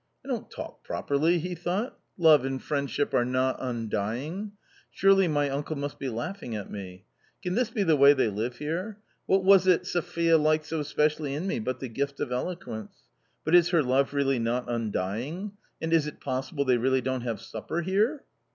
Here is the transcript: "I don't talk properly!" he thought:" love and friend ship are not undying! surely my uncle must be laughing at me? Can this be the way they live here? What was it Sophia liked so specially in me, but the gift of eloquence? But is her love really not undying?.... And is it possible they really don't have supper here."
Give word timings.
"I 0.25 0.29
don't 0.29 0.49
talk 0.49 0.83
properly!" 0.83 1.37
he 1.37 1.53
thought:" 1.53 1.99
love 2.17 2.43
and 2.43 2.59
friend 2.59 2.89
ship 2.89 3.13
are 3.13 3.23
not 3.23 3.57
undying! 3.59 4.53
surely 4.89 5.27
my 5.27 5.47
uncle 5.47 5.75
must 5.75 5.99
be 5.99 6.09
laughing 6.09 6.55
at 6.55 6.71
me? 6.71 7.05
Can 7.43 7.53
this 7.53 7.69
be 7.69 7.83
the 7.83 7.95
way 7.95 8.13
they 8.13 8.27
live 8.27 8.55
here? 8.55 8.97
What 9.27 9.43
was 9.43 9.67
it 9.67 9.85
Sophia 9.85 10.39
liked 10.39 10.65
so 10.65 10.81
specially 10.81 11.35
in 11.35 11.45
me, 11.45 11.59
but 11.59 11.81
the 11.81 11.87
gift 11.87 12.19
of 12.19 12.31
eloquence? 12.31 13.03
But 13.45 13.53
is 13.53 13.69
her 13.69 13.83
love 13.83 14.11
really 14.15 14.39
not 14.39 14.65
undying?.... 14.67 15.51
And 15.79 15.93
is 15.93 16.07
it 16.07 16.19
possible 16.19 16.65
they 16.65 16.77
really 16.79 17.01
don't 17.01 17.21
have 17.21 17.39
supper 17.39 17.81
here." 17.83 18.23